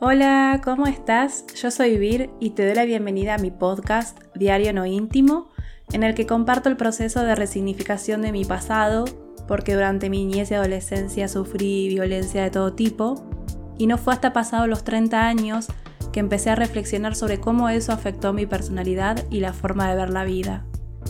Hola, 0.00 0.60
¿cómo 0.62 0.86
estás? 0.86 1.44
Yo 1.60 1.72
soy 1.72 1.98
Vir 1.98 2.30
y 2.38 2.50
te 2.50 2.64
doy 2.64 2.76
la 2.76 2.84
bienvenida 2.84 3.34
a 3.34 3.38
mi 3.38 3.50
podcast 3.50 4.16
Diario 4.36 4.72
No 4.72 4.86
Íntimo, 4.86 5.48
en 5.92 6.04
el 6.04 6.14
que 6.14 6.24
comparto 6.24 6.68
el 6.68 6.76
proceso 6.76 7.24
de 7.24 7.34
resignificación 7.34 8.22
de 8.22 8.30
mi 8.30 8.44
pasado, 8.44 9.06
porque 9.48 9.74
durante 9.74 10.08
mi 10.08 10.24
niñez 10.24 10.52
y 10.52 10.54
adolescencia 10.54 11.26
sufrí 11.26 11.88
violencia 11.88 12.44
de 12.44 12.50
todo 12.52 12.74
tipo, 12.74 13.28
y 13.76 13.88
no 13.88 13.98
fue 13.98 14.14
hasta 14.14 14.32
pasados 14.32 14.68
los 14.68 14.84
30 14.84 15.26
años 15.26 15.66
que 16.12 16.20
empecé 16.20 16.50
a 16.50 16.54
reflexionar 16.54 17.16
sobre 17.16 17.40
cómo 17.40 17.68
eso 17.68 17.90
afectó 17.90 18.32
mi 18.32 18.46
personalidad 18.46 19.24
y 19.30 19.40
la 19.40 19.52
forma 19.52 19.90
de 19.90 19.96
ver 19.96 20.10
la 20.10 20.22
vida. 20.22 20.64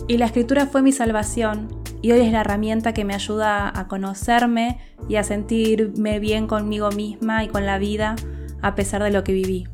Y 0.06 0.16
la 0.16 0.24
escritura 0.24 0.64
fue 0.64 0.80
mi 0.80 0.92
salvación, 0.92 1.68
y 2.00 2.12
hoy 2.12 2.20
es 2.20 2.32
la 2.32 2.40
herramienta 2.40 2.94
que 2.94 3.04
me 3.04 3.14
ayuda 3.14 3.70
a 3.78 3.86
conocerme 3.86 4.78
y 5.10 5.16
a 5.16 5.24
sentirme 5.24 6.20
bien 6.20 6.46
conmigo 6.46 6.90
misma 6.90 7.44
y 7.44 7.48
con 7.48 7.66
la 7.66 7.76
vida 7.76 8.16
a 8.62 8.74
pesar 8.74 9.02
de 9.02 9.10
lo 9.10 9.24
que 9.24 9.32
viví. 9.32 9.66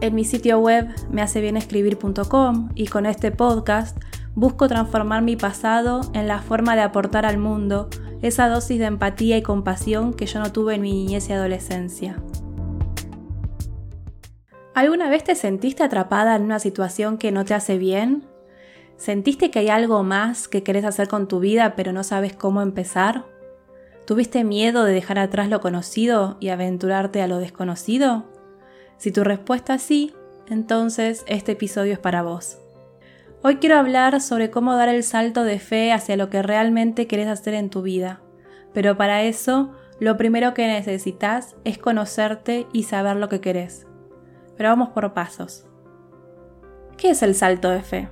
En 0.00 0.14
mi 0.14 0.24
sitio 0.24 0.58
web 0.58 0.88
mehacebienescribir.com 1.10 2.70
y 2.74 2.86
con 2.88 3.06
este 3.06 3.30
podcast 3.30 3.96
busco 4.34 4.66
transformar 4.66 5.22
mi 5.22 5.36
pasado 5.36 6.00
en 6.14 6.26
la 6.26 6.40
forma 6.40 6.74
de 6.74 6.82
aportar 6.82 7.24
al 7.24 7.38
mundo 7.38 7.88
esa 8.22 8.48
dosis 8.48 8.78
de 8.78 8.86
empatía 8.86 9.36
y 9.36 9.42
compasión 9.42 10.14
que 10.14 10.26
yo 10.26 10.40
no 10.40 10.52
tuve 10.52 10.74
en 10.74 10.82
mi 10.82 10.92
niñez 10.92 11.28
y 11.28 11.32
adolescencia. 11.32 12.16
¿Alguna 14.74 15.10
vez 15.10 15.22
te 15.22 15.34
sentiste 15.34 15.82
atrapada 15.82 16.34
en 16.34 16.42
una 16.42 16.58
situación 16.58 17.18
que 17.18 17.30
no 17.30 17.44
te 17.44 17.54
hace 17.54 17.78
bien? 17.78 18.24
¿Sentiste 18.96 19.50
que 19.50 19.58
hay 19.58 19.68
algo 19.68 20.02
más 20.02 20.48
que 20.48 20.62
querés 20.62 20.84
hacer 20.84 21.08
con 21.08 21.28
tu 21.28 21.40
vida 21.40 21.74
pero 21.76 21.92
no 21.92 22.04
sabes 22.04 22.34
cómo 22.34 22.62
empezar? 22.62 23.24
¿Tuviste 24.06 24.42
miedo 24.42 24.84
de 24.84 24.92
dejar 24.92 25.18
atrás 25.18 25.48
lo 25.48 25.60
conocido 25.60 26.36
y 26.40 26.48
aventurarte 26.48 27.22
a 27.22 27.28
lo 27.28 27.38
desconocido? 27.38 28.24
Si 28.98 29.12
tu 29.12 29.22
respuesta 29.22 29.74
es 29.74 29.82
sí, 29.82 30.14
entonces 30.48 31.24
este 31.28 31.52
episodio 31.52 31.92
es 31.92 31.98
para 32.00 32.22
vos. 32.22 32.58
Hoy 33.44 33.56
quiero 33.56 33.76
hablar 33.76 34.20
sobre 34.20 34.50
cómo 34.50 34.74
dar 34.74 34.88
el 34.88 35.04
salto 35.04 35.44
de 35.44 35.58
fe 35.60 35.92
hacia 35.92 36.16
lo 36.16 36.30
que 36.30 36.42
realmente 36.42 37.06
querés 37.06 37.28
hacer 37.28 37.54
en 37.54 37.70
tu 37.70 37.82
vida. 37.82 38.20
Pero 38.72 38.96
para 38.96 39.22
eso, 39.22 39.72
lo 40.00 40.16
primero 40.16 40.52
que 40.52 40.66
necesitas 40.66 41.54
es 41.64 41.78
conocerte 41.78 42.66
y 42.72 42.84
saber 42.84 43.16
lo 43.16 43.28
que 43.28 43.40
querés. 43.40 43.86
Pero 44.56 44.70
vamos 44.70 44.90
por 44.90 45.12
pasos. 45.14 45.66
¿Qué 46.96 47.10
es 47.10 47.22
el 47.22 47.34
salto 47.34 47.70
de 47.70 47.82
fe? 47.82 48.08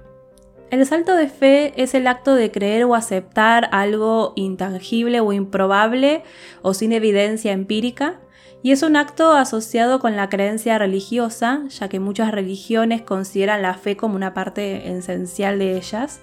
El 0.71 0.87
salto 0.87 1.17
de 1.17 1.29
fe 1.29 1.73
es 1.83 1.95
el 1.95 2.07
acto 2.07 2.37
de 2.37 2.53
creer 2.53 2.85
o 2.85 2.95
aceptar 2.95 3.69
algo 3.73 4.33
intangible 4.37 5.19
o 5.19 5.33
improbable 5.33 6.23
o 6.63 6.75
sin 6.75 6.93
evidencia 6.93 7.51
empírica, 7.51 8.21
y 8.63 8.71
es 8.71 8.85
un 8.85 8.95
acto 8.95 9.33
asociado 9.33 9.99
con 9.99 10.15
la 10.15 10.29
creencia 10.29 10.79
religiosa, 10.79 11.63
ya 11.71 11.89
que 11.89 11.99
muchas 11.99 12.31
religiones 12.31 13.03
consideran 13.03 13.63
la 13.63 13.75
fe 13.75 13.97
como 13.97 14.15
una 14.15 14.33
parte 14.33 14.97
esencial 14.97 15.59
de 15.59 15.77
ellas. 15.77 16.21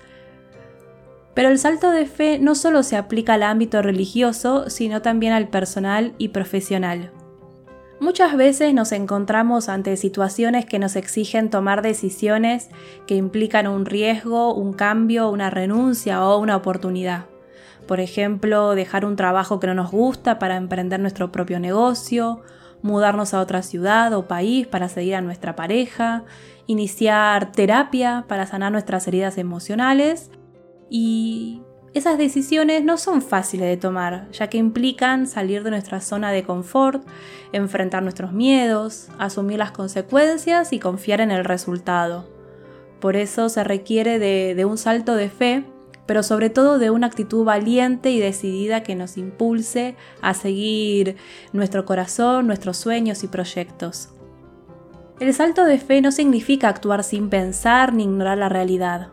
Pero 1.33 1.49
el 1.49 1.59
salto 1.59 1.91
de 1.91 2.05
fe 2.05 2.39
no 2.39 2.55
solo 2.55 2.83
se 2.83 2.95
aplica 2.95 3.33
al 3.33 3.43
ámbito 3.43 3.81
religioso, 3.81 4.69
sino 4.69 5.01
también 5.01 5.33
al 5.33 5.49
personal 5.49 6.13
y 6.17 6.29
profesional. 6.29 7.11
Muchas 7.99 8.37
veces 8.37 8.75
nos 8.75 8.91
encontramos 8.91 9.69
ante 9.69 9.97
situaciones 9.97 10.65
que 10.65 10.77
nos 10.77 10.95
exigen 10.95 11.49
tomar 11.49 11.81
decisiones 11.81 12.69
que 13.07 13.15
implican 13.15 13.65
un 13.67 13.85
riesgo, 13.85 14.53
un 14.53 14.73
cambio, 14.73 15.29
una 15.29 15.49
renuncia 15.49 16.23
o 16.23 16.37
una 16.37 16.55
oportunidad. 16.55 17.25
Por 17.87 17.99
ejemplo, 17.99 18.75
dejar 18.75 19.03
un 19.03 19.15
trabajo 19.15 19.59
que 19.59 19.67
no 19.67 19.73
nos 19.73 19.91
gusta 19.91 20.37
para 20.37 20.57
emprender 20.57 20.99
nuestro 20.99 21.31
propio 21.31 21.59
negocio, 21.59 22.43
mudarnos 22.83 23.33
a 23.33 23.41
otra 23.41 23.63
ciudad 23.63 24.13
o 24.13 24.27
país 24.27 24.67
para 24.67 24.89
seguir 24.89 25.15
a 25.15 25.21
nuestra 25.21 25.55
pareja, 25.55 26.23
iniciar 26.67 27.51
terapia 27.51 28.25
para 28.27 28.45
sanar 28.45 28.71
nuestras 28.71 29.07
heridas 29.07 29.39
emocionales 29.39 30.29
y 30.89 31.61
esas 31.97 32.17
decisiones 32.17 32.83
no 32.83 32.97
son 32.97 33.21
fáciles 33.21 33.67
de 33.67 33.77
tomar, 33.77 34.31
ya 34.31 34.47
que 34.47 34.57
implican 34.57 35.27
salir 35.27 35.63
de 35.63 35.71
nuestra 35.71 35.99
zona 35.99 36.31
de 36.31 36.43
confort, 36.43 37.03
enfrentar 37.51 38.03
nuestros 38.03 38.33
miedos, 38.33 39.09
asumir 39.17 39.57
las 39.57 39.71
consecuencias 39.71 40.73
y 40.73 40.79
confiar 40.79 41.21
en 41.21 41.31
el 41.31 41.43
resultado. 41.43 42.29
Por 42.99 43.15
eso 43.15 43.49
se 43.49 43.63
requiere 43.63 44.19
de, 44.19 44.65
un 44.65 44.77
salto 44.77 45.15
de 45.15 45.29
fe, 45.29 45.65
pero 46.05 46.23
sobre 46.23 46.49
todo 46.49 46.79
de 46.79 46.89
una 46.89 47.07
actitud 47.07 47.43
valiente 47.43 48.11
y 48.11 48.19
decidida 48.19 48.83
que 48.83 48.95
nos 48.95 49.17
impulse 49.17 49.95
a 50.21 50.33
seguir 50.33 51.17
nuestro 51.51 51.85
corazón, 51.85 52.47
nuestros 52.47 52.77
sueños 52.77 53.23
y 53.23 53.27
proyectos. 53.27 54.09
El 55.19 55.33
salto 55.33 55.65
de 55.65 55.79
fe 55.79 56.01
no 56.01 56.11
significa 56.11 56.69
actuar 56.69 57.03
sin 57.03 57.29
pensar 57.29 57.93
ni 57.93 58.03
ignorar 58.03 58.37
la 58.37 58.49
realidad. 58.49 59.09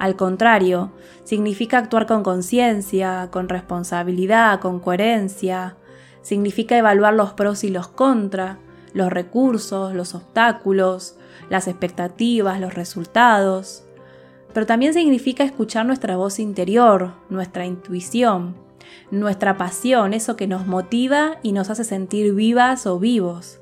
Al 0.00 0.16
contrario, 0.16 0.92
significa 1.24 1.76
actuar 1.76 2.06
con 2.06 2.22
conciencia, 2.22 3.28
con 3.30 3.50
responsabilidad, 3.50 4.58
con 4.58 4.80
coherencia. 4.80 5.76
Significa 6.22 6.78
evaluar 6.78 7.12
los 7.12 7.34
pros 7.34 7.64
y 7.64 7.68
los 7.68 7.88
contras, 7.88 8.56
los 8.94 9.12
recursos, 9.12 9.94
los 9.94 10.14
obstáculos, 10.14 11.16
las 11.50 11.68
expectativas, 11.68 12.60
los 12.60 12.72
resultados. 12.72 13.84
Pero 14.54 14.64
también 14.64 14.94
significa 14.94 15.44
escuchar 15.44 15.84
nuestra 15.84 16.16
voz 16.16 16.38
interior, 16.38 17.12
nuestra 17.28 17.66
intuición, 17.66 18.56
nuestra 19.10 19.58
pasión, 19.58 20.14
eso 20.14 20.34
que 20.34 20.46
nos 20.46 20.66
motiva 20.66 21.36
y 21.42 21.52
nos 21.52 21.68
hace 21.68 21.84
sentir 21.84 22.32
vivas 22.32 22.86
o 22.86 22.98
vivos. 22.98 23.60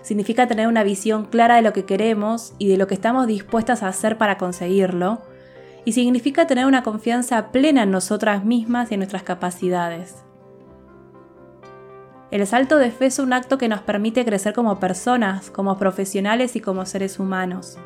Significa 0.00 0.46
tener 0.46 0.66
una 0.66 0.82
visión 0.82 1.26
clara 1.26 1.56
de 1.56 1.62
lo 1.62 1.74
que 1.74 1.84
queremos 1.84 2.54
y 2.58 2.68
de 2.68 2.78
lo 2.78 2.86
que 2.86 2.94
estamos 2.94 3.26
dispuestas 3.26 3.82
a 3.82 3.88
hacer 3.88 4.16
para 4.16 4.38
conseguirlo 4.38 5.20
y 5.84 5.92
significa 5.92 6.46
tener 6.46 6.66
una 6.66 6.82
confianza 6.82 7.52
plena 7.52 7.82
en 7.82 7.90
nosotras 7.90 8.44
mismas 8.44 8.90
y 8.90 8.94
en 8.94 9.00
nuestras 9.00 9.22
capacidades. 9.22 10.24
El 12.30 12.46
salto 12.46 12.78
de 12.78 12.90
fe 12.90 13.06
es 13.06 13.18
un 13.18 13.32
acto 13.32 13.58
que 13.58 13.68
nos 13.68 13.80
permite 13.80 14.24
crecer 14.24 14.54
como 14.54 14.80
personas, 14.80 15.50
como 15.50 15.78
profesionales 15.78 16.56
y 16.56 16.60
como 16.60 16.84
seres 16.84 17.20
humanos. 17.20 17.78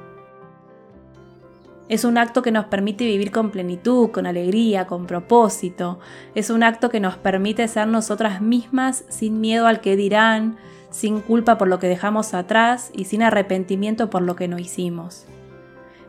Es 1.88 2.04
un 2.04 2.18
acto 2.18 2.42
que 2.42 2.52
nos 2.52 2.66
permite 2.66 3.04
vivir 3.04 3.30
con 3.30 3.50
plenitud, 3.50 4.10
con 4.10 4.26
alegría, 4.26 4.86
con 4.86 5.06
propósito. 5.06 5.98
Es 6.34 6.50
un 6.50 6.62
acto 6.62 6.90
que 6.90 7.00
nos 7.00 7.16
permite 7.16 7.66
ser 7.66 7.88
nosotras 7.88 8.40
mismas 8.40 9.04
sin 9.08 9.40
miedo 9.40 9.66
al 9.66 9.80
que 9.80 9.96
dirán, 9.96 10.56
sin 10.90 11.20
culpa 11.20 11.58
por 11.58 11.68
lo 11.68 11.78
que 11.78 11.88
dejamos 11.88 12.34
atrás 12.34 12.90
y 12.94 13.04
sin 13.04 13.22
arrepentimiento 13.22 14.10
por 14.10 14.22
lo 14.22 14.36
que 14.36 14.48
no 14.48 14.58
hicimos. 14.58 15.26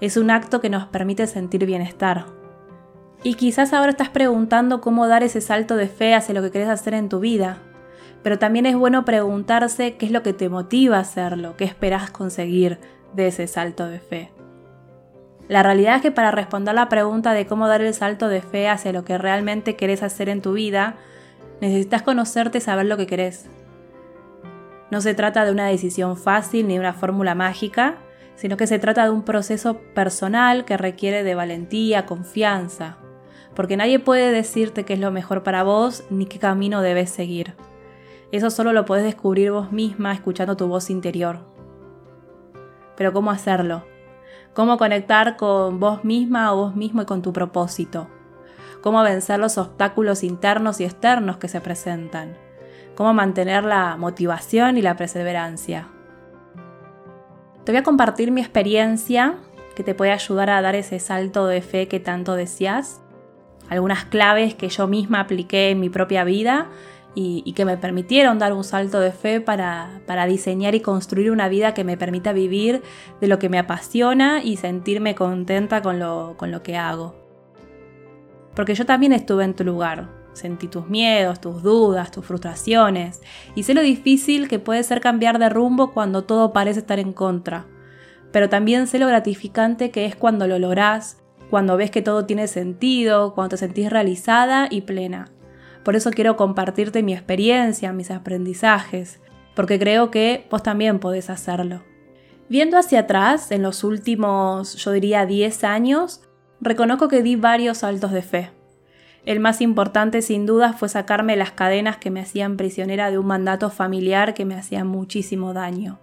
Es 0.02 0.16
un 0.16 0.32
acto 0.32 0.62
que 0.62 0.70
nos 0.70 0.86
permite 0.88 1.28
sentir 1.28 1.66
bienestar. 1.66 2.26
Y 3.22 3.34
quizás 3.34 3.74
ahora 3.74 3.92
estás 3.92 4.10
preguntando 4.10 4.80
cómo 4.80 5.08
dar 5.08 5.24
ese 5.24 5.42
salto 5.42 5.76
de 5.76 5.88
fe 5.88 6.16
hacia 6.16 6.34
lo 6.34 6.42
que 6.42 6.52
querés 6.52 6.70
hacer 6.70 6.94
en 6.94 7.10
tu 7.10 7.20
vida. 7.20 7.58
Pero 8.24 8.40
también 8.40 8.66
es 8.66 8.78
bueno 8.78 9.04
preguntarse 9.04 9.98
qué 9.98 10.06
es 10.06 10.12
lo 10.12 10.24
que 10.24 10.34
te 10.34 10.48
motiva 10.48 10.98
a 10.98 11.02
hacerlo, 11.02 11.56
qué 11.58 11.66
esperás 11.66 12.12
conseguir 12.12 12.80
de 13.14 13.28
ese 13.28 13.48
salto 13.48 13.88
de 13.88 14.00
fe. 14.00 14.32
La 15.50 15.64
realidad 15.64 15.96
es 15.96 16.02
que 16.02 16.12
para 16.12 16.32
responder 16.32 16.76
la 16.76 16.90
pregunta 16.90 17.34
de 17.34 17.46
cómo 17.46 17.68
dar 17.68 17.82
el 17.82 17.94
salto 17.94 18.30
de 18.30 18.42
fe 18.42 18.70
hacia 18.70 18.94
lo 18.94 19.04
que 19.04 19.18
realmente 19.18 19.76
querés 19.76 20.04
hacer 20.04 20.30
en 20.30 20.42
tu 20.42 20.54
vida, 20.54 20.96
necesitas 21.60 22.04
conocerte 22.04 22.60
y 22.60 22.62
saber 22.62 22.86
lo 22.86 22.98
que 22.98 23.08
querés. 23.08 23.50
No 24.92 25.02
se 25.02 25.14
trata 25.14 25.46
de 25.46 25.52
una 25.52 25.68
decisión 25.68 26.18
fácil 26.18 26.68
ni 26.68 26.76
de 26.76 26.80
una 26.80 26.94
fórmula 26.94 27.36
mágica, 27.36 27.98
sino 28.40 28.56
que 28.56 28.68
se 28.68 28.80
trata 28.80 29.04
de 29.04 29.10
un 29.10 29.24
proceso 29.24 29.82
personal 29.94 30.64
que 30.64 30.78
requiere 30.78 31.24
de 31.24 31.36
valentía, 31.36 32.06
confianza, 32.06 32.96
porque 33.54 33.76
nadie 33.76 34.00
puede 34.00 34.32
decirte 34.32 34.86
qué 34.86 34.94
es 34.94 35.00
lo 35.02 35.12
mejor 35.12 35.44
para 35.44 35.64
vos 35.64 36.06
ni 36.10 36.26
qué 36.26 36.40
camino 36.40 36.82
debes 36.82 37.10
seguir. 37.10 37.56
Eso 38.32 38.50
solo 38.50 38.72
lo 38.72 38.86
podés 38.86 39.04
descubrir 39.04 39.52
vos 39.52 39.74
misma 39.74 40.14
escuchando 40.14 40.56
tu 40.56 40.68
voz 40.68 40.90
interior. 40.90 41.42
Pero 42.96 43.12
¿cómo 43.12 43.30
hacerlo? 43.30 43.84
¿Cómo 44.54 44.78
conectar 44.78 45.36
con 45.36 45.82
vos 45.82 46.06
misma 46.06 46.54
o 46.54 46.56
vos 46.56 46.76
mismo 46.78 47.02
y 47.02 47.06
con 47.06 47.22
tu 47.22 47.34
propósito? 47.34 48.08
¿Cómo 48.82 49.04
vencer 49.04 49.38
los 49.40 49.58
obstáculos 49.58 50.24
internos 50.24 50.80
y 50.80 50.86
externos 50.86 51.36
que 51.36 51.50
se 51.50 51.60
presentan? 51.60 52.38
¿Cómo 52.96 53.14
mantener 53.14 53.66
la 53.66 53.98
motivación 53.98 54.78
y 54.78 54.82
la 54.82 54.96
perseverancia? 54.96 55.90
Te 57.64 57.72
voy 57.72 57.80
a 57.80 57.84
compartir 57.84 58.32
mi 58.32 58.42
experiencia 58.42 59.36
que 59.76 59.84
te 59.84 59.96
puede 59.96 60.12
ayudar 60.12 60.50
a 60.50 60.62
dar 60.62 60.76
ese 60.76 61.00
salto 61.00 61.48
de 61.48 61.62
fe 61.62 61.88
que 61.88 62.00
tanto 62.00 62.36
deseas. 62.36 63.02
Algunas 63.70 64.06
claves 64.06 64.56
que 64.56 64.70
yo 64.70 64.88
misma 64.88 65.22
apliqué 65.22 65.70
en 65.70 65.80
mi 65.80 65.90
propia 65.90 66.24
vida 66.24 66.68
y, 67.16 67.54
que 67.54 67.66
me 67.66 67.78
permitieron 67.78 68.40
dar 68.40 68.54
un 68.54 68.64
salto 68.64 69.00
de 69.00 69.12
fe 69.12 69.42
para, 69.42 70.02
diseñar 70.28 70.76
y 70.76 70.80
construir 70.80 71.32
una 71.32 71.50
vida 71.50 71.74
que 71.74 71.84
me 71.84 71.98
permita 71.98 72.34
vivir 72.34 72.82
de 73.20 73.28
lo 73.28 73.40
que 73.40 73.50
me 73.50 73.60
apasiona 73.60 74.42
y 74.44 74.58
sentirme 74.58 75.16
contenta 75.16 75.82
con 75.82 76.00
lo, 76.00 76.36
con 76.38 76.52
lo 76.52 76.64
que 76.64 76.78
hago. 76.78 77.16
Porque 78.56 78.76
yo 78.76 78.86
también 78.86 79.14
estuve 79.14 79.44
en 79.44 79.54
tu 79.54 79.64
lugar. 79.64 80.19
Sentí 80.34 80.68
tus 80.68 80.88
miedos, 80.88 81.42
tus 81.42 81.64
dudas, 81.64 82.12
tus 82.12 82.26
frustraciones 82.26 83.22
y 83.56 83.64
sé 83.64 83.74
lo 83.74 83.82
difícil 83.82 84.48
que 84.48 84.60
puede 84.60 84.84
ser 84.84 85.02
cambiar 85.02 85.40
de 85.40 85.50
rumbo 85.50 85.92
cuando 85.92 86.24
todo 86.24 86.54
parece 86.54 86.80
estar 86.80 87.00
en 87.00 87.14
contra. 87.14 87.66
Pero 88.32 88.48
también 88.48 88.88
sé 88.88 89.00
lo 89.00 89.08
gratificante 89.08 89.92
que 89.92 90.06
es 90.06 90.16
cuando 90.16 90.48
lo 90.48 90.60
lográs, 90.60 91.18
cuando 91.50 91.78
ves 91.78 91.92
que 91.92 92.02
todo 92.02 92.26
tiene 92.26 92.48
sentido, 92.48 93.34
cuando 93.34 93.50
te 93.50 93.58
sentís 93.58 93.90
realizada 93.90 94.68
y 94.70 94.82
plena. 94.82 95.32
Por 95.84 95.96
eso 95.96 96.12
quiero 96.12 96.36
compartirte 96.36 97.02
mi 97.02 97.14
experiencia, 97.14 97.92
mis 97.94 98.12
aprendizajes, 98.12 99.20
porque 99.56 99.80
creo 99.80 100.12
que 100.12 100.48
vos 100.52 100.62
también 100.62 101.00
podés 101.00 101.30
hacerlo. 101.30 101.84
Viendo 102.50 102.78
hacia 102.78 103.02
atrás, 103.02 103.52
en 103.52 103.62
los 103.62 103.84
últimos, 103.84 104.76
yo 104.76 104.92
diría, 104.92 105.26
10 105.26 105.64
años, 105.64 106.22
reconozco 106.62 107.08
que 107.08 107.24
di 107.24 107.36
varios 107.36 107.80
saltos 107.80 108.12
de 108.12 108.22
fe. 108.22 108.59
El 109.26 109.40
más 109.40 109.62
importante 109.62 110.22
sin 110.22 110.46
duda 110.46 110.74
fue 110.74 110.90
sacarme 110.90 111.36
las 111.36 111.52
cadenas 111.52 111.98
que 111.98 112.12
me 112.12 112.22
hacían 112.22 112.58
prisionera 112.58 113.12
de 113.12 113.18
un 113.18 113.28
mandato 113.28 113.70
familiar 113.70 114.34
que 114.34 114.46
me 114.46 114.56
hacía 114.56 114.84
muchísimo 114.84 115.54
daño. 115.54 116.00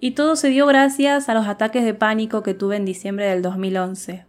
Y 0.00 0.12
todo 0.12 0.36
se 0.36 0.48
dio 0.48 0.66
gracias 0.66 1.28
a 1.28 1.34
los 1.34 1.46
ataques 1.46 1.84
de 1.84 1.94
pánico 1.94 2.42
que 2.42 2.54
tuve 2.54 2.76
en 2.76 2.84
diciembre 2.84 3.26
del 3.26 3.40
2011. 3.40 4.26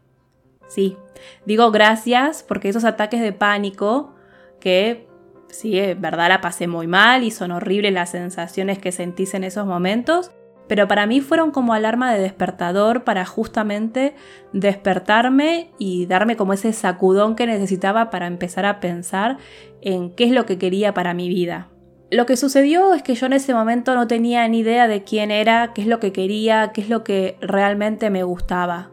Sí, 0.68 0.98
digo 1.46 1.72
gracias 1.72 2.44
porque 2.44 2.70
esos 2.70 2.86
ataques 2.86 3.22
de 3.22 3.34
pánico, 3.34 4.16
que 4.60 5.08
sí, 5.50 5.80
verdad 5.98 6.30
la 6.30 6.42
pasé 6.42 6.68
muy 6.68 6.88
mal 6.88 7.24
y 7.24 7.32
son 7.32 7.52
horribles 7.52 7.94
las 7.94 8.12
sensaciones 8.12 8.80
que 8.80 8.92
sentís 8.92 9.34
en 9.34 9.44
esos 9.44 9.66
momentos, 9.66 10.32
pero 10.68 10.88
para 10.88 11.06
mí 11.06 11.22
fueron 11.22 11.52
como 11.52 11.74
alarma 11.74 12.14
de 12.14 12.22
despertador 12.22 13.04
para 13.04 13.26
justamente 13.26 14.16
despertarme 14.52 15.72
y 15.78 16.06
darme 16.08 16.36
como 16.36 16.54
ese 16.54 16.74
sacudón 16.74 17.36
que 17.36 17.46
necesitaba 17.46 18.10
para 18.10 18.28
empezar 18.28 18.66
a 18.66 18.80
pensar 18.80 19.38
en 19.82 20.12
qué 20.12 20.26
es 20.26 20.32
lo 20.32 20.46
que 20.46 20.58
quería 20.58 20.94
para 20.94 21.14
mi 21.14 21.30
vida. 21.30 21.70
Lo 22.12 22.26
que 22.26 22.38
sucedió 22.38 22.94
es 22.94 23.04
que 23.04 23.16
yo 23.16 23.26
en 23.26 23.34
ese 23.34 23.54
momento 23.54 23.96
no 23.96 24.08
tenía 24.08 24.48
ni 24.48 24.60
idea 24.60 24.88
de 24.88 25.04
quién 25.04 25.32
era, 25.32 25.74
qué 25.74 25.82
es 25.82 25.88
lo 25.88 26.00
que 26.00 26.12
quería, 26.12 26.72
qué 26.74 26.82
es 26.82 26.90
lo 26.90 27.04
que 27.04 27.38
realmente 27.42 28.10
me 28.10 28.24
gustaba. 28.24 28.92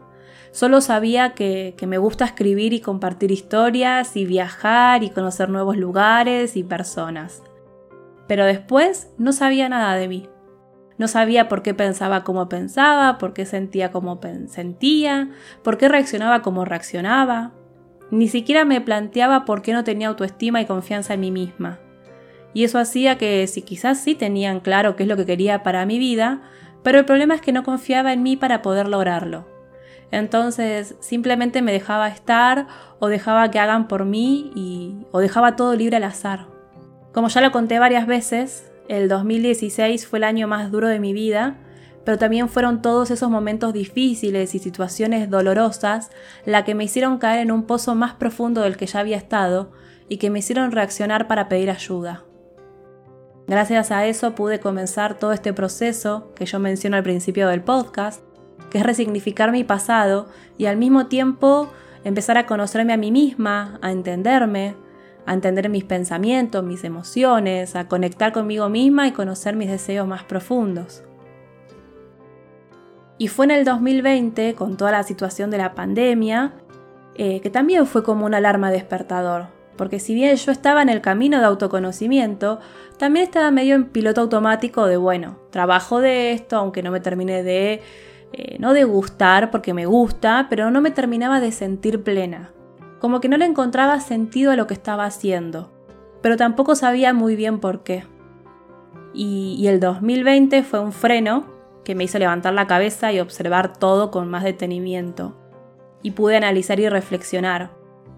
Solo 0.51 0.81
sabía 0.81 1.33
que, 1.33 1.73
que 1.77 1.87
me 1.87 1.97
gusta 1.97 2.25
escribir 2.25 2.73
y 2.73 2.81
compartir 2.81 3.31
historias 3.31 4.15
y 4.15 4.25
viajar 4.25 5.03
y 5.03 5.09
conocer 5.09 5.49
nuevos 5.49 5.77
lugares 5.77 6.55
y 6.55 6.63
personas. 6.63 7.41
Pero 8.27 8.45
después 8.45 9.11
no 9.17 9.31
sabía 9.31 9.69
nada 9.69 9.95
de 9.95 10.07
mí. 10.07 10.29
No 10.97 11.07
sabía 11.07 11.49
por 11.49 11.63
qué 11.63 11.73
pensaba 11.73 12.23
como 12.23 12.49
pensaba, 12.49 13.17
por 13.17 13.33
qué 13.33 13.45
sentía 13.45 13.91
como 13.91 14.19
sentía, 14.47 15.29
por 15.63 15.77
qué 15.77 15.89
reaccionaba 15.89 16.41
como 16.41 16.65
reaccionaba. 16.65 17.51
Ni 18.11 18.27
siquiera 18.27 18.63
me 18.63 18.79
planteaba 18.81 19.45
por 19.45 19.61
qué 19.61 19.73
no 19.73 19.83
tenía 19.83 20.09
autoestima 20.09 20.61
y 20.61 20.65
confianza 20.65 21.15
en 21.15 21.21
mí 21.21 21.31
misma. 21.31 21.79
Y 22.53 22.63
eso 22.63 22.77
hacía 22.77 23.17
que 23.17 23.47
si 23.47 23.63
quizás 23.63 23.99
sí 23.99 24.13
tenían 24.13 24.59
claro 24.59 24.95
qué 24.95 25.03
es 25.03 25.09
lo 25.09 25.17
que 25.17 25.25
quería 25.25 25.63
para 25.63 25.85
mi 25.85 25.97
vida, 25.97 26.41
pero 26.83 26.99
el 26.99 27.05
problema 27.05 27.33
es 27.33 27.41
que 27.41 27.51
no 27.51 27.63
confiaba 27.63 28.13
en 28.13 28.21
mí 28.21 28.37
para 28.37 28.61
poder 28.61 28.87
lograrlo. 28.87 29.47
Entonces 30.11 30.95
simplemente 30.99 31.63
me 31.63 31.71
dejaba 31.71 32.07
estar 32.07 32.67
o 32.99 33.07
dejaba 33.07 33.49
que 33.49 33.59
hagan 33.59 33.87
por 33.87 34.05
mí 34.05 34.51
y, 34.55 35.07
o 35.11 35.19
dejaba 35.19 35.55
todo 35.55 35.75
libre 35.75 35.97
al 35.97 36.03
azar. 36.03 36.45
Como 37.13 37.29
ya 37.29 37.41
lo 37.41 37.51
conté 37.51 37.79
varias 37.79 38.05
veces, 38.05 38.71
el 38.87 39.07
2016 39.07 40.07
fue 40.07 40.19
el 40.19 40.23
año 40.23 40.47
más 40.47 40.71
duro 40.71 40.87
de 40.87 40.99
mi 40.99 41.13
vida, 41.13 41.57
pero 42.03 42.17
también 42.17 42.49
fueron 42.49 42.81
todos 42.81 43.11
esos 43.11 43.29
momentos 43.29 43.73
difíciles 43.73 44.55
y 44.55 44.59
situaciones 44.59 45.29
dolorosas 45.29 46.11
la 46.45 46.65
que 46.65 46.75
me 46.75 46.83
hicieron 46.83 47.17
caer 47.17 47.39
en 47.39 47.51
un 47.51 47.63
pozo 47.63 47.95
más 47.95 48.13
profundo 48.13 48.61
del 48.61 48.77
que 48.77 48.87
ya 48.87 48.99
había 48.99 49.17
estado 49.17 49.71
y 50.09 50.17
que 50.17 50.29
me 50.29 50.39
hicieron 50.39 50.71
reaccionar 50.71 51.27
para 51.27 51.47
pedir 51.47 51.69
ayuda. 51.69 52.23
Gracias 53.47 53.91
a 53.91 54.05
eso 54.05 54.35
pude 54.35 54.59
comenzar 54.59 55.19
todo 55.19 55.33
este 55.33 55.53
proceso 55.53 56.31
que 56.35 56.45
yo 56.45 56.59
menciono 56.59 56.97
al 56.97 57.03
principio 57.03 57.47
del 57.47 57.61
podcast, 57.61 58.23
que 58.69 58.79
es 58.79 58.85
resignificar 58.85 59.51
mi 59.51 59.63
pasado 59.63 60.27
y 60.57 60.65
al 60.65 60.77
mismo 60.77 61.07
tiempo 61.07 61.71
empezar 62.03 62.37
a 62.37 62.45
conocerme 62.45 62.93
a 62.93 62.97
mí 62.97 63.11
misma, 63.11 63.79
a 63.81 63.91
entenderme, 63.91 64.75
a 65.25 65.33
entender 65.33 65.69
mis 65.69 65.83
pensamientos, 65.83 66.63
mis 66.63 66.83
emociones, 66.83 67.75
a 67.75 67.87
conectar 67.87 68.33
conmigo 68.33 68.69
misma 68.69 69.07
y 69.07 69.11
conocer 69.11 69.55
mis 69.55 69.69
deseos 69.69 70.07
más 70.07 70.23
profundos. 70.23 71.03
Y 73.17 73.27
fue 73.27 73.45
en 73.45 73.51
el 73.51 73.65
2020, 73.65 74.55
con 74.55 74.75
toda 74.75 74.91
la 74.91 75.03
situación 75.03 75.49
de 75.49 75.59
la 75.59 75.75
pandemia, 75.75 76.53
eh, 77.15 77.41
que 77.41 77.49
también 77.49 77.85
fue 77.85 78.03
como 78.03 78.25
una 78.25 78.37
alarma 78.37 78.71
despertador, 78.71 79.47
porque 79.77 79.99
si 79.99 80.13
bien 80.13 80.35
yo 80.35 80.51
estaba 80.51 80.81
en 80.81 80.89
el 80.89 81.01
camino 81.01 81.39
de 81.39 81.45
autoconocimiento, 81.45 82.59
también 82.97 83.25
estaba 83.25 83.51
medio 83.51 83.75
en 83.75 83.85
piloto 83.85 84.21
automático 84.21 84.87
de, 84.87 84.97
bueno, 84.97 85.37
trabajo 85.51 86.01
de 86.01 86.31
esto, 86.31 86.57
aunque 86.57 86.83
no 86.83 86.91
me 86.91 86.99
termine 86.99 87.43
de, 87.43 87.81
eh, 88.33 88.57
no 88.59 88.73
de 88.73 88.83
gustar, 88.83 89.51
porque 89.51 89.73
me 89.73 89.85
gusta, 89.85 90.47
pero 90.49 90.71
no 90.71 90.81
me 90.81 90.91
terminaba 90.91 91.39
de 91.39 91.51
sentir 91.51 92.03
plena 92.03 92.51
como 93.03 93.19
que 93.19 93.27
no 93.27 93.35
le 93.35 93.43
encontraba 93.43 93.99
sentido 93.99 94.53
a 94.53 94.55
lo 94.55 94.65
que 94.65 94.73
estaba 94.73 95.03
haciendo, 95.03 95.69
pero 96.21 96.37
tampoco 96.37 96.73
sabía 96.73 97.11
muy 97.11 97.35
bien 97.35 97.59
por 97.59 97.83
qué. 97.83 98.05
Y, 99.13 99.67
el 99.67 99.81
2020 99.81 100.63
fue 100.63 100.79
un 100.79 100.93
freno 100.93 101.45
que 101.83 101.95
me 101.95 102.05
hizo 102.05 102.17
levantar 102.17 102.53
la 102.53 102.65
cabeza 102.65 103.11
y 103.11 103.19
observar 103.19 103.75
todo 103.75 104.09
con 104.09 104.29
más 104.29 104.45
detenimiento. 104.45 105.35
Y 106.01 106.11
pude 106.11 106.37
analizar 106.37 106.79
y 106.79 106.87
reflexionar. 106.87 107.71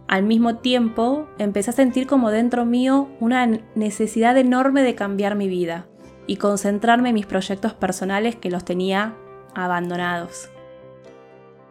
Al 0.08 0.22
mismo 0.22 0.58
tiempo, 0.58 1.30
empecé 1.40 1.72
a 1.72 1.74
sentir 1.74 2.06
como 2.06 2.30
dentro 2.30 2.64
mío 2.64 3.10
una 3.20 3.48
necesidad 3.74 4.38
enorme 4.38 4.84
de 4.84 4.94
cambiar 4.94 5.34
mi 5.34 5.48
vida 5.48 5.88
y 6.28 6.36
concentrarme 6.36 7.10
en 7.10 7.16
mis 7.16 7.26
proyectos 7.26 7.74
personales 7.74 8.36
que 8.36 8.52
los 8.52 8.64
tenía 8.64 9.16
abandonados. 9.56 10.52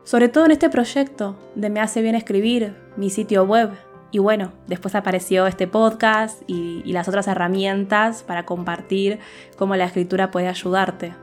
Sobre 0.02 0.28
todo 0.28 0.46
en 0.46 0.50
este 0.50 0.69
proyecto 0.69 1.37
de 1.55 1.70
Me 1.70 1.78
hace 1.78 2.02
bien 2.02 2.16
escribir, 2.16 2.84
mi 2.96 3.11
sitio 3.11 3.44
web. 3.44 3.70
Y 4.11 4.19
bueno, 4.19 4.52
después 4.69 4.94
apareció 4.94 5.46
este 5.46 5.67
podcast 5.67 6.43
y, 6.46 6.93
las 6.93 7.08
otras 7.08 7.26
herramientas 7.26 8.23
para 8.23 8.46
compartir 8.46 9.19
cómo 9.56 9.75
la 9.75 9.87
escritura 9.87 10.31
puede 10.31 10.49
ayudarte. 10.49 11.14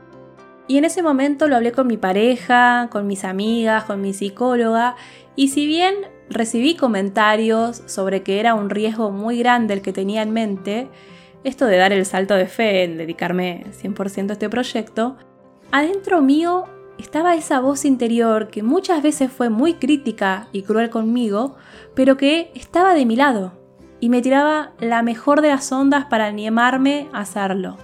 Y 0.68 0.76
en 0.76 0.84
ese 0.84 1.02
momento 1.02 1.48
lo 1.48 1.56
hablé 1.56 1.72
con 1.72 1.86
mi 1.86 1.96
pareja, 1.96 2.88
con 2.90 3.06
mis 3.06 3.24
amigas, 3.24 3.84
con 3.84 4.00
mi 4.00 4.12
psicóloga, 4.12 4.96
y 5.36 5.48
si 5.48 5.66
bien 5.66 5.94
recibí 6.28 6.76
comentarios 6.76 7.82
sobre 7.86 8.22
que 8.22 8.40
era 8.40 8.54
un 8.54 8.70
riesgo 8.70 9.10
muy 9.10 9.38
grande 9.38 9.74
el 9.74 9.82
que 9.82 9.92
tenía 9.92 10.22
en 10.22 10.30
mente, 10.30 10.88
esto 11.44 11.66
de 11.66 11.78
dar 11.78 11.92
el 11.92 12.06
salto 12.06 12.34
de 12.34 12.46
fe 12.46 12.84
en 12.84 12.98
dedicarme 12.98 13.64
100% 13.82 14.30
a 14.30 14.32
este 14.34 14.48
proyecto, 14.48 15.16
adentro 15.70 16.20
mío 16.20 16.66
estaba 17.02 17.34
esa 17.34 17.60
voz 17.60 17.84
interior 17.84 18.48
que 18.48 18.62
muchas 18.62 19.02
veces 19.02 19.30
fue 19.30 19.50
muy 19.50 19.74
crítica 19.74 20.48
y 20.52 20.62
cruel 20.62 20.88
conmigo, 20.88 21.56
pero 21.94 22.16
que 22.16 22.50
estaba 22.54 22.94
de 22.94 23.04
mi 23.04 23.16
lado 23.16 23.52
y 24.00 24.08
me 24.08 24.22
tiraba 24.22 24.72
la 24.80 25.02
mejor 25.02 25.42
de 25.42 25.48
las 25.48 25.70
ondas 25.70 26.06
para 26.06 26.26
animarme 26.26 27.08
a 27.12 27.20
hacerlo. 27.20 27.76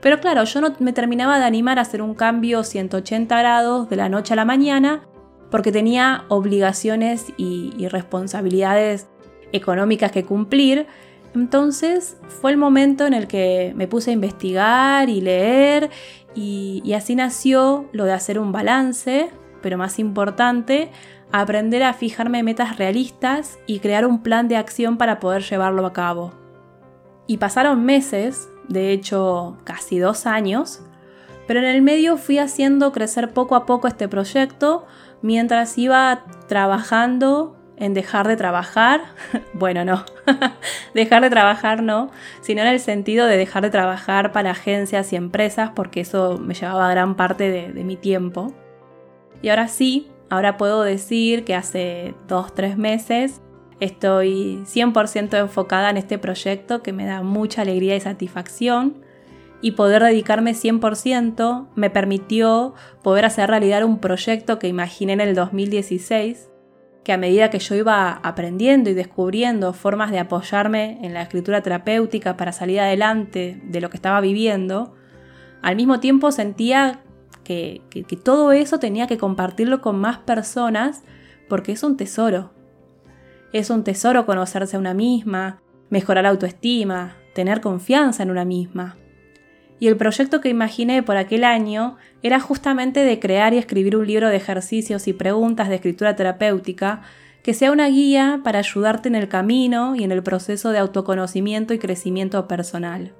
Pero 0.00 0.20
claro, 0.20 0.44
yo 0.44 0.60
no 0.60 0.74
me 0.80 0.92
terminaba 0.92 1.38
de 1.38 1.44
animar 1.44 1.78
a 1.78 1.82
hacer 1.82 2.02
un 2.02 2.14
cambio 2.14 2.62
180 2.62 3.38
grados 3.38 3.88
de 3.88 3.96
la 3.96 4.08
noche 4.08 4.34
a 4.34 4.36
la 4.36 4.44
mañana 4.44 5.08
porque 5.50 5.72
tenía 5.72 6.24
obligaciones 6.28 7.32
y, 7.36 7.88
responsabilidades 7.88 9.06
económicas 9.52 10.12
que 10.12 10.24
cumplir. 10.24 10.86
Entonces 11.34 12.16
fue 12.28 12.50
el 12.50 12.56
momento 12.56 13.06
en 13.06 13.14
el 13.14 13.26
que 13.26 13.72
me 13.76 13.88
puse 13.88 14.10
a 14.10 14.14
investigar 14.14 15.08
y 15.08 15.20
leer 15.20 15.90
y, 16.34 16.92
así 16.94 17.14
nació 17.14 17.88
lo 17.92 18.04
de 18.04 18.12
hacer 18.12 18.38
un 18.38 18.52
balance, 18.52 19.30
pero 19.62 19.78
más 19.78 19.98
importante, 19.98 20.90
aprender 21.32 21.82
a 21.82 21.94
fijarme 21.94 22.42
metas 22.42 22.76
realistas 22.76 23.58
y 23.66 23.78
crear 23.78 24.06
un 24.06 24.22
plan 24.22 24.48
de 24.48 24.56
acción 24.56 24.98
para 24.98 25.20
poder 25.20 25.42
llevarlo 25.42 25.86
a 25.86 25.92
cabo. 25.92 26.32
Y 27.26 27.38
pasaron 27.38 27.84
meses, 27.84 28.48
de 28.68 28.92
hecho 28.92 29.56
casi 29.64 29.98
dos 29.98 30.26
años, 30.26 30.82
pero 31.46 31.60
en 31.60 31.66
el 31.66 31.82
medio 31.82 32.16
fui 32.16 32.38
haciendo 32.38 32.92
crecer 32.92 33.32
poco 33.32 33.54
a 33.54 33.66
poco 33.66 33.86
este 33.88 34.08
proyecto 34.08 34.86
mientras 35.22 35.78
iba 35.78 36.24
trabajando 36.48 37.56
en 37.76 37.94
dejar 37.94 38.28
de 38.28 38.36
trabajar, 38.36 39.02
bueno, 39.54 39.84
no, 39.84 40.04
dejar 40.94 41.22
de 41.22 41.30
trabajar 41.30 41.82
no, 41.82 42.10
sino 42.40 42.62
en 42.62 42.68
el 42.68 42.80
sentido 42.80 43.26
de 43.26 43.36
dejar 43.36 43.62
de 43.62 43.70
trabajar 43.70 44.32
para 44.32 44.52
agencias 44.52 45.12
y 45.12 45.16
empresas 45.16 45.70
porque 45.74 46.00
eso 46.00 46.38
me 46.38 46.54
llevaba 46.54 46.90
gran 46.90 47.16
parte 47.16 47.50
de, 47.50 47.84
mi 47.84 47.96
tiempo. 47.96 48.52
Y 49.42 49.48
ahora 49.50 49.68
sí, 49.68 50.10
ahora 50.30 50.56
puedo 50.56 50.82
decir 50.82 51.44
que 51.44 51.54
hace 51.54 52.14
dos, 52.28 52.54
tres 52.54 52.78
meses 52.78 53.42
estoy 53.80 54.62
100% 54.64 55.38
enfocada 55.38 55.90
en 55.90 55.96
este 55.96 56.18
proyecto 56.18 56.82
que 56.82 56.92
me 56.92 57.04
da 57.04 57.22
mucha 57.22 57.62
alegría 57.62 57.96
y 57.96 58.00
satisfacción 58.00 59.04
y 59.60 59.72
poder 59.72 60.02
dedicarme 60.02 60.52
100% 60.52 61.66
me 61.74 61.90
permitió 61.90 62.74
poder 63.02 63.24
hacer 63.24 63.50
realidad 63.50 63.84
un 63.84 63.98
proyecto 63.98 64.58
que 64.58 64.68
imaginé 64.68 65.14
en 65.14 65.20
el 65.20 65.34
2016 65.34 66.48
que 67.04 67.12
a 67.12 67.18
medida 67.18 67.50
que 67.50 67.58
yo 67.58 67.74
iba 67.74 68.12
aprendiendo 68.22 68.88
y 68.88 68.94
descubriendo 68.94 69.74
formas 69.74 70.10
de 70.10 70.18
apoyarme 70.18 70.98
en 71.02 71.12
la 71.12 71.22
escritura 71.22 71.62
terapéutica 71.62 72.36
para 72.36 72.52
salir 72.52 72.80
adelante 72.80 73.60
de 73.62 73.80
lo 73.80 73.90
que 73.90 73.98
estaba 73.98 74.20
viviendo, 74.22 74.94
al 75.60 75.76
mismo 75.76 76.00
tiempo 76.00 76.32
sentía 76.32 77.00
que, 77.44 77.82
todo 78.24 78.52
eso 78.52 78.78
tenía 78.78 79.06
que 79.06 79.18
compartirlo 79.18 79.82
con 79.82 80.00
más 80.00 80.18
personas 80.18 81.04
porque 81.48 81.72
es 81.72 81.82
un 81.82 81.96
tesoro. 81.96 82.52
Es 83.52 83.70
un 83.70 83.84
tesoro 83.84 84.26
conocerse 84.26 84.76
a 84.76 84.80
una 84.80 84.94
misma, 84.94 85.60
mejorar 85.90 86.24
la 86.24 86.30
autoestima, 86.30 87.16
tener 87.34 87.60
confianza 87.60 88.22
en 88.22 88.30
una 88.30 88.44
misma. 88.44 88.96
Y 89.84 89.88
el 89.88 89.98
proyecto 89.98 90.40
que 90.40 90.48
imaginé 90.48 91.02
por 91.02 91.18
aquel 91.18 91.44
año 91.44 91.98
era 92.22 92.40
justamente 92.40 93.00
de 93.00 93.20
crear 93.20 93.52
y 93.52 93.58
escribir 93.58 93.98
un 93.98 94.06
libro 94.06 94.30
de 94.30 94.36
ejercicios 94.36 95.06
y 95.08 95.12
preguntas 95.12 95.68
de 95.68 95.74
escritura 95.74 96.16
terapéutica 96.16 97.02
que 97.42 97.52
sea 97.52 97.70
una 97.70 97.88
guía 97.88 98.40
para 98.42 98.60
ayudarte 98.60 99.10
en 99.10 99.14
el 99.14 99.28
camino 99.28 99.94
y 99.94 100.02
en 100.02 100.10
el 100.10 100.22
proceso 100.22 100.70
de 100.70 100.78
autoconocimiento 100.78 101.74
y 101.74 101.78
crecimiento 101.78 102.48
personal. 102.48 103.12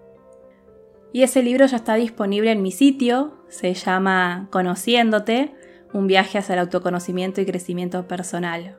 Y 1.13 1.23
ese 1.23 1.43
libro 1.43 1.67
ya 1.67 1.77
está 1.77 1.97
disponible 1.97 2.51
en 2.51 2.63
mi 2.63 2.73
sitio, 2.73 3.45
se 3.51 3.75
llama 3.75 4.49
Conociéndote, 4.51 5.53
un 5.93 6.07
viaje 6.07 6.39
hacia 6.39 6.55
el 6.55 6.61
autoconocimiento 6.61 7.43
y 7.43 7.45
crecimiento 7.45 8.09
personal. 8.09 8.79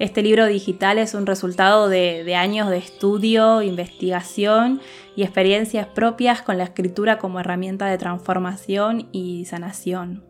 Este 0.00 0.22
libro 0.22 0.46
digital 0.46 0.96
es 0.96 1.12
un 1.12 1.26
resultado 1.26 1.90
de, 1.90 2.34
años 2.34 2.70
de 2.70 2.78
estudio, 2.78 3.60
investigación 3.60 4.80
y 5.14 5.24
experiencias 5.24 5.88
propias 5.88 6.40
con 6.40 6.56
la 6.56 6.64
escritura 6.64 7.18
como 7.18 7.38
herramienta 7.38 7.84
de 7.84 7.98
transformación 7.98 9.10
y 9.12 9.44
sanación. 9.44 10.24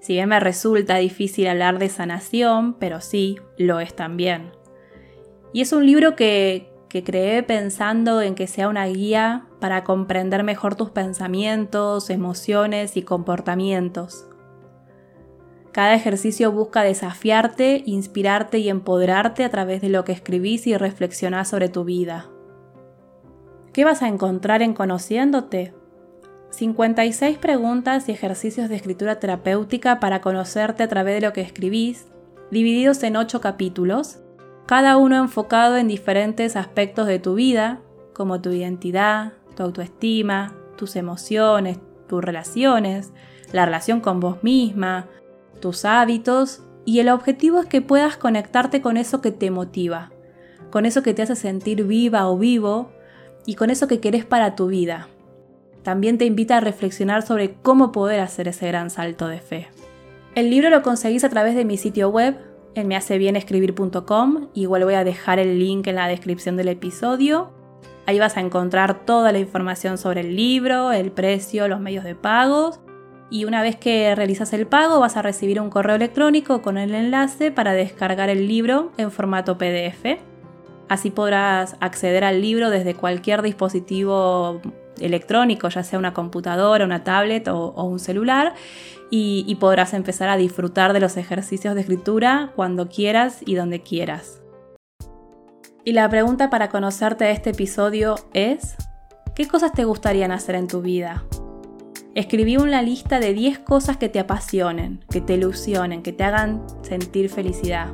Si 0.00 0.12
bien 0.12 0.28
me 0.28 0.38
resulta 0.38 0.94
difícil 0.98 1.48
hablar 1.48 1.80
de 1.80 1.88
sanación, 1.88 2.74
pero 2.74 3.00
sí, 3.00 3.40
lo 3.56 3.80
es 3.80 3.96
también. 3.96 4.52
Y 5.52 5.62
es 5.62 5.72
un 5.72 5.84
libro 5.84 6.14
que, 6.14 6.70
que 6.88 7.02
creé 7.02 7.42
pensando 7.42 8.22
en 8.22 8.36
que 8.36 8.46
sea 8.46 8.68
una 8.68 8.86
guía 8.86 9.48
para 9.58 9.82
comprender 9.82 10.44
mejor 10.44 10.76
tus 10.76 10.90
pensamientos, 10.90 12.10
emociones 12.10 12.96
y 12.96 13.02
comportamientos. 13.02 14.27
Cada 15.72 15.94
ejercicio 15.94 16.50
busca 16.50 16.82
desafiarte, 16.82 17.82
inspirarte 17.84 18.58
y 18.58 18.68
empoderarte 18.68 19.44
a 19.44 19.50
través 19.50 19.80
de 19.80 19.90
lo 19.90 20.04
que 20.04 20.12
escribís 20.12 20.66
y 20.66 20.76
reflexionás 20.76 21.48
sobre 21.48 21.68
tu 21.68 21.84
vida. 21.84 22.26
¿Qué 23.72 23.84
vas 23.84 24.02
a 24.02 24.08
encontrar 24.08 24.62
en 24.62 24.74
conociéndote? 24.74 25.74
56 26.50 27.38
preguntas 27.38 28.08
y 28.08 28.12
ejercicios 28.12 28.68
de 28.68 28.76
escritura 28.76 29.20
terapéutica 29.20 30.00
para 30.00 30.20
conocerte 30.20 30.82
a 30.82 30.88
través 30.88 31.20
de 31.20 31.26
lo 31.26 31.32
que 31.32 31.42
escribís, 31.42 32.06
divididos 32.50 33.02
en 33.02 33.16
8 33.16 33.40
capítulos, 33.40 34.20
cada 34.66 34.96
uno 34.96 35.16
enfocado 35.16 35.76
en 35.76 35.88
diferentes 35.88 36.56
aspectos 36.56 37.06
de 37.06 37.18
tu 37.18 37.34
vida, 37.34 37.80
como 38.14 38.40
tu 38.40 38.50
identidad, 38.50 39.34
tu 39.54 39.62
autoestima, 39.62 40.54
tus 40.76 40.96
emociones, 40.96 41.78
tus 42.08 42.24
relaciones, 42.24 43.12
la 43.52 43.64
relación 43.64 44.00
con 44.00 44.20
vos 44.20 44.42
misma, 44.42 45.06
tus 45.60 45.84
hábitos 45.84 46.62
y 46.84 47.00
el 47.00 47.10
objetivo 47.10 47.60
es 47.60 47.66
que 47.66 47.82
puedas 47.82 48.16
conectarte 48.16 48.80
con 48.80 48.96
eso 48.96 49.20
que 49.20 49.30
te 49.30 49.50
motiva, 49.50 50.10
con 50.70 50.86
eso 50.86 51.02
que 51.02 51.12
te 51.12 51.22
hace 51.22 51.36
sentir 51.36 51.84
viva 51.84 52.28
o 52.28 52.38
vivo 52.38 52.90
y 53.44 53.56
con 53.56 53.68
eso 53.68 53.88
que 53.88 54.00
querés 54.00 54.24
para 54.24 54.56
tu 54.56 54.68
vida. 54.68 55.08
También 55.82 56.16
te 56.16 56.24
invita 56.24 56.56
a 56.56 56.60
reflexionar 56.60 57.26
sobre 57.26 57.54
cómo 57.62 57.92
poder 57.92 58.20
hacer 58.20 58.48
ese 58.48 58.66
gran 58.68 58.88
salto 58.88 59.28
de 59.28 59.40
fe. 59.40 59.68
El 60.34 60.50
libro 60.50 60.70
lo 60.70 60.82
conseguís 60.82 61.24
a 61.24 61.28
través 61.28 61.54
de 61.54 61.64
mi 61.64 61.76
sitio 61.76 62.08
web 62.08 62.36
en 62.74 62.88
mehacebienescribir.com, 62.88 64.48
igual 64.54 64.84
voy 64.84 64.94
a 64.94 65.04
dejar 65.04 65.38
el 65.38 65.58
link 65.58 65.86
en 65.88 65.96
la 65.96 66.08
descripción 66.08 66.56
del 66.56 66.68
episodio. 66.68 67.50
Ahí 68.06 68.18
vas 68.18 68.36
a 68.36 68.40
encontrar 68.40 69.04
toda 69.04 69.32
la 69.32 69.38
información 69.38 69.98
sobre 69.98 70.22
el 70.22 70.36
libro, 70.36 70.92
el 70.92 71.12
precio, 71.12 71.68
los 71.68 71.80
medios 71.80 72.04
de 72.04 72.14
pagos 72.14 72.80
y 73.30 73.44
una 73.44 73.62
vez 73.62 73.76
que 73.76 74.14
realizas 74.14 74.52
el 74.52 74.66
pago 74.66 75.00
vas 75.00 75.16
a 75.16 75.22
recibir 75.22 75.60
un 75.60 75.70
correo 75.70 75.96
electrónico 75.96 76.62
con 76.62 76.78
el 76.78 76.94
enlace 76.94 77.50
para 77.50 77.72
descargar 77.72 78.30
el 78.30 78.48
libro 78.48 78.92
en 78.96 79.10
formato 79.10 79.58
PDF. 79.58 80.18
Así 80.88 81.10
podrás 81.10 81.76
acceder 81.80 82.24
al 82.24 82.40
libro 82.40 82.70
desde 82.70 82.94
cualquier 82.94 83.42
dispositivo 83.42 84.60
electrónico, 84.98 85.68
ya 85.68 85.82
sea 85.82 85.98
una 85.98 86.14
computadora, 86.14 86.84
una 86.84 87.04
tablet 87.04 87.48
o, 87.48 87.84
un 87.84 87.98
celular, 87.98 88.54
y, 89.10 89.44
y 89.46 89.56
podrás 89.56 89.92
empezar 89.92 90.30
a 90.30 90.36
disfrutar 90.36 90.94
de 90.94 91.00
los 91.00 91.16
ejercicios 91.18 91.74
de 91.74 91.82
escritura 91.82 92.52
cuando 92.56 92.88
quieras 92.88 93.40
y 93.44 93.54
donde 93.54 93.82
quieras. 93.82 94.40
Y 95.84 95.92
la 95.92 96.08
pregunta 96.08 96.50
para 96.50 96.68
conocerte 96.68 97.24
de 97.24 97.32
este 97.32 97.50
episodio 97.50 98.16
es, 98.32 98.76
¿qué 99.34 99.46
cosas 99.46 99.72
te 99.72 99.84
gustarían 99.84 100.32
hacer 100.32 100.54
en 100.54 100.68
tu 100.68 100.80
vida? 100.82 101.24
Escribí 102.14 102.56
una 102.56 102.82
lista 102.82 103.20
de 103.20 103.34
10 103.34 103.60
cosas 103.60 103.96
que 103.98 104.08
te 104.08 104.18
apasionen, 104.18 105.04
que 105.10 105.20
te 105.20 105.34
ilusionen, 105.34 106.02
que 106.02 106.12
te 106.12 106.24
hagan 106.24 106.64
sentir 106.82 107.28
felicidad. 107.28 107.92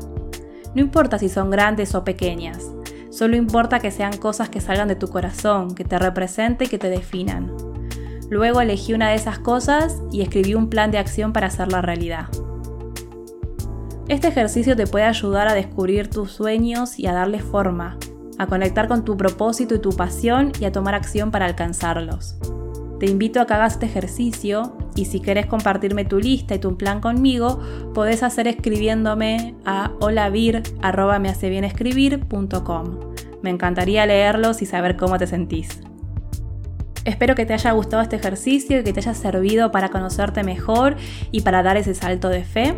No 0.74 0.80
importa 0.80 1.18
si 1.18 1.28
son 1.28 1.50
grandes 1.50 1.94
o 1.94 2.04
pequeñas, 2.04 2.70
solo 3.10 3.36
importa 3.36 3.80
que 3.80 3.90
sean 3.90 4.16
cosas 4.16 4.48
que 4.48 4.60
salgan 4.60 4.88
de 4.88 4.96
tu 4.96 5.08
corazón, 5.08 5.74
que 5.74 5.84
te 5.84 5.98
representen 5.98 6.66
y 6.66 6.70
que 6.70 6.78
te 6.78 6.90
definan. 6.90 7.52
Luego 8.30 8.60
elegí 8.60 8.94
una 8.94 9.10
de 9.10 9.16
esas 9.16 9.40
cosas 9.40 10.00
y 10.10 10.22
escribí 10.22 10.54
un 10.54 10.70
plan 10.70 10.90
de 10.90 10.98
acción 10.98 11.32
para 11.32 11.48
hacerla 11.48 11.82
realidad. 11.82 12.28
Este 14.08 14.28
ejercicio 14.28 14.76
te 14.76 14.86
puede 14.86 15.04
ayudar 15.04 15.48
a 15.48 15.54
descubrir 15.54 16.08
tus 16.08 16.30
sueños 16.30 16.98
y 16.98 17.06
a 17.06 17.12
darles 17.12 17.42
forma, 17.42 17.98
a 18.38 18.46
conectar 18.46 18.86
con 18.86 19.04
tu 19.04 19.16
propósito 19.16 19.74
y 19.74 19.80
tu 19.80 19.90
pasión 19.90 20.52
y 20.60 20.64
a 20.66 20.72
tomar 20.72 20.94
acción 20.94 21.30
para 21.30 21.46
alcanzarlos. 21.46 22.36
Te 22.98 23.06
invito 23.06 23.40
a 23.40 23.46
que 23.46 23.54
hagas 23.54 23.74
este 23.74 23.86
ejercicio 23.86 24.76
y 24.94 25.06
si 25.06 25.18
querés 25.20 25.46
compartirme 25.46 26.04
tu 26.04 26.18
lista 26.18 26.54
y 26.54 26.58
tu 26.58 26.76
plan 26.76 27.00
conmigo, 27.00 27.58
podés 27.92 28.22
hacer 28.22 28.46
escribiéndome 28.46 29.56
a 29.64 29.90
holavir.mehaceBienescribir.com. 30.00 32.84
Me 33.42 33.50
encantaría 33.50 34.06
leerlos 34.06 34.62
y 34.62 34.66
saber 34.66 34.96
cómo 34.96 35.18
te 35.18 35.26
sentís. 35.26 35.80
Espero 37.04 37.34
que 37.34 37.44
te 37.44 37.52
haya 37.52 37.72
gustado 37.72 38.02
este 38.02 38.14
ejercicio 38.16 38.80
y 38.80 38.84
que 38.84 38.92
te 38.92 39.00
haya 39.00 39.14
servido 39.14 39.70
para 39.70 39.90
conocerte 39.90 40.44
mejor 40.44 40.96
y 41.32 41.42
para 41.42 41.62
dar 41.62 41.76
ese 41.76 41.94
salto 41.94 42.28
de 42.28 42.44
fe. 42.44 42.74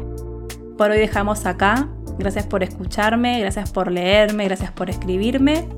Por 0.76 0.90
hoy 0.90 0.98
dejamos 0.98 1.46
acá. 1.46 1.88
Gracias 2.18 2.46
por 2.46 2.62
escucharme, 2.62 3.40
gracias 3.40 3.70
por 3.70 3.92
leerme, 3.92 4.46
gracias 4.46 4.72
por 4.72 4.88
escribirme 4.88 5.68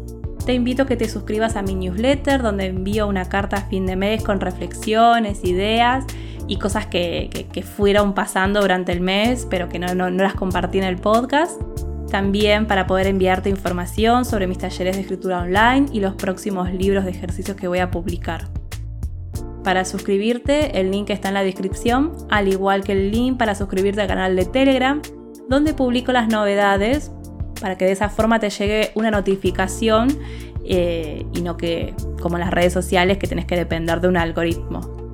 te 0.48 0.54
invito 0.54 0.84
a 0.84 0.86
que 0.86 0.96
te 0.96 1.10
suscribas 1.10 1.56
a 1.56 1.62
mi 1.62 1.74
newsletter 1.74 2.40
donde 2.40 2.64
envío 2.64 3.06
una 3.06 3.28
carta 3.28 3.56
a 3.56 3.62
fin 3.64 3.84
de 3.84 3.96
mes 3.96 4.24
con 4.24 4.40
reflexiones, 4.40 5.44
ideas 5.44 6.06
y 6.46 6.58
cosas 6.58 6.86
que, 6.86 7.28
fueron 7.76 8.14
pasando 8.14 8.62
durante 8.62 8.92
el 8.92 9.02
mes 9.02 9.46
pero 9.50 9.68
que 9.68 9.78
no, 9.78 9.94
no 9.94 10.08
las 10.08 10.32
compartí 10.32 10.78
en 10.78 10.84
el 10.84 10.96
podcast. 10.96 11.60
También 12.10 12.66
para 12.66 12.86
poder 12.86 13.08
enviarte 13.08 13.50
información 13.50 14.24
sobre 14.24 14.46
mis 14.46 14.56
talleres 14.56 14.96
de 14.96 15.02
escritura 15.02 15.40
online 15.42 15.88
y 15.92 16.00
los 16.00 16.14
próximos 16.14 16.72
libros 16.72 17.04
de 17.04 17.10
ejercicios 17.10 17.54
que 17.54 17.68
voy 17.68 17.80
a 17.80 17.90
publicar. 17.90 18.48
Para 19.62 19.84
suscribirte, 19.84 20.80
el 20.80 20.90
link 20.90 21.10
está 21.10 21.28
en 21.28 21.34
la 21.34 21.42
descripción, 21.42 22.12
al 22.30 22.48
igual 22.48 22.84
que 22.84 22.92
el 22.92 23.10
link 23.10 23.36
para 23.36 23.54
suscribirte 23.54 24.00
al 24.00 24.08
canal 24.08 24.34
de 24.34 24.46
Telegram, 24.46 25.02
donde 25.50 25.74
publico 25.74 26.10
las 26.10 26.28
novedades 26.28 27.12
para 27.60 27.76
que 27.76 27.84
de 27.84 27.92
esa 27.92 28.08
forma 28.08 28.38
te 28.40 28.50
llegue 28.50 28.90
una 28.94 29.10
notificación 29.10 30.08
eh, 30.64 31.24
y 31.34 31.42
no 31.42 31.56
que 31.56 31.94
como 32.20 32.38
las 32.38 32.50
redes 32.50 32.72
sociales 32.72 33.18
que 33.18 33.26
tenés 33.26 33.46
que 33.46 33.56
depender 33.56 34.00
de 34.00 34.08
un 34.08 34.16
algoritmo. 34.16 35.10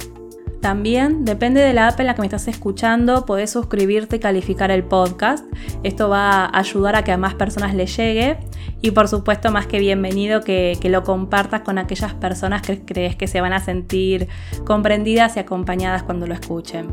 También 0.60 1.26
depende 1.26 1.60
de 1.60 1.74
la 1.74 1.88
app 1.88 2.00
en 2.00 2.06
la 2.06 2.14
que 2.14 2.22
me 2.22 2.26
estás 2.26 2.48
escuchando, 2.48 3.26
podés 3.26 3.50
suscribirte 3.50 4.16
y 4.16 4.18
calificar 4.18 4.70
el 4.70 4.82
podcast. 4.82 5.44
Esto 5.82 6.08
va 6.08 6.46
a 6.46 6.58
ayudar 6.58 6.96
a 6.96 7.04
que 7.04 7.12
a 7.12 7.18
más 7.18 7.34
personas 7.34 7.74
le 7.74 7.84
llegue 7.84 8.38
y 8.80 8.92
por 8.92 9.06
supuesto 9.06 9.50
más 9.50 9.66
que 9.66 9.78
bienvenido 9.78 10.40
que 10.40 10.78
lo 10.84 11.02
compartas 11.02 11.60
con 11.60 11.76
aquellas 11.76 12.14
personas 12.14 12.62
que 12.62 12.80
crees 12.80 13.14
que 13.14 13.26
se 13.26 13.42
van 13.42 13.52
a 13.52 13.60
sentir 13.60 14.26
comprendidas 14.64 15.36
y 15.36 15.40
acompañadas 15.40 16.02
cuando 16.02 16.26
lo 16.26 16.32
escuchen. 16.32 16.88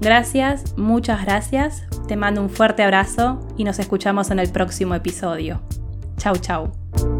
Gracias, 0.00 0.76
muchas 0.76 1.24
gracias. 1.24 1.84
Te 2.06 2.16
mando 2.16 2.40
un 2.40 2.50
fuerte 2.50 2.82
abrazo 2.82 3.40
y 3.56 3.64
nos 3.64 3.78
escuchamos 3.78 4.30
en 4.30 4.38
el 4.38 4.50
próximo 4.50 4.94
episodio. 4.94 5.60
Chau, 6.16 6.36
chau. 6.36 7.17